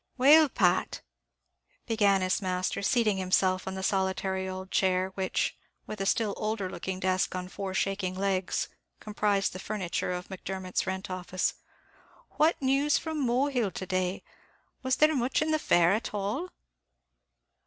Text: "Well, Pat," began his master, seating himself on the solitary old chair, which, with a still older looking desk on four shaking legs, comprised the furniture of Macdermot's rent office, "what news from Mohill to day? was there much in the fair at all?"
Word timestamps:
"Well, 0.17 0.49
Pat," 0.49 1.01
began 1.85 2.21
his 2.21 2.41
master, 2.41 2.81
seating 2.81 3.17
himself 3.17 3.67
on 3.67 3.75
the 3.75 3.83
solitary 3.83 4.49
old 4.49 4.71
chair, 4.71 5.09
which, 5.09 5.55
with 5.85 6.01
a 6.01 6.07
still 6.07 6.33
older 6.37 6.71
looking 6.71 6.99
desk 6.99 7.35
on 7.35 7.47
four 7.47 7.75
shaking 7.75 8.15
legs, 8.15 8.67
comprised 8.99 9.53
the 9.53 9.59
furniture 9.59 10.11
of 10.11 10.27
Macdermot's 10.31 10.87
rent 10.87 11.11
office, 11.11 11.53
"what 12.31 12.59
news 12.59 12.97
from 12.97 13.23
Mohill 13.23 13.69
to 13.69 13.85
day? 13.85 14.23
was 14.81 14.95
there 14.95 15.15
much 15.15 15.39
in 15.39 15.51
the 15.51 15.59
fair 15.59 15.91
at 15.93 16.15
all?" 16.15 16.49